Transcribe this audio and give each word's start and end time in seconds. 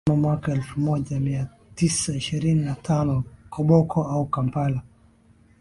mnamo 0.07 0.21
mwaka 0.23 0.51
elfu 0.51 0.79
moja 0.79 1.19
mia 1.19 1.47
tisa 1.75 2.13
ishirini 2.13 2.61
na 2.65 2.75
tano 2.75 3.23
Koboko 3.49 4.03
au 4.03 4.25
Kampala 4.25 4.81